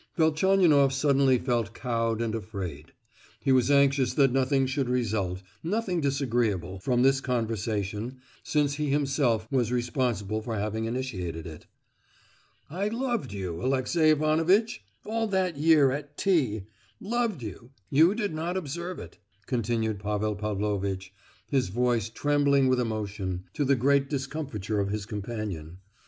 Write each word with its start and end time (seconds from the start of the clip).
Velchaninoff 0.17 0.91
suddenly 0.91 1.37
felt 1.37 1.75
cowed 1.75 2.23
and 2.23 2.33
afraid. 2.33 2.91
He 3.39 3.51
was 3.51 3.69
anxious 3.69 4.15
that 4.15 4.31
nothing 4.31 4.65
should 4.65 4.89
result—nothing 4.89 6.01
disagreeable—from 6.01 7.03
this 7.03 7.21
conversation, 7.21 8.17
since 8.41 8.73
he 8.77 8.89
himself 8.89 9.47
was 9.51 9.71
responsible 9.71 10.41
for 10.41 10.57
having 10.57 10.85
initiated 10.85 11.45
it. 11.45 11.67
"I 12.67 12.87
loved 12.87 13.31
you, 13.31 13.61
Alexey 13.63 14.09
Ivanovitch; 14.09 14.83
all 15.05 15.27
that 15.27 15.55
year 15.57 15.91
at 15.91 16.17
T—— 16.17 16.63
I 16.63 16.63
loved 16.99 17.43
you—you 17.43 18.15
did 18.15 18.33
not 18.33 18.57
observe 18.57 18.97
it," 18.97 19.19
continued 19.45 19.99
Pavel 19.99 20.35
Pavlovitch, 20.35 21.13
his 21.45 21.69
voice 21.69 22.09
trembling 22.09 22.67
with 22.67 22.79
emotion, 22.79 23.43
to 23.53 23.63
the 23.63 23.75
great 23.75 24.09
discomfiture 24.09 24.79
of 24.79 24.89
his 24.89 25.05
companion. 25.05 25.77